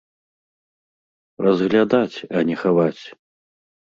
[1.47, 3.03] Разглядаць, а не хаваць!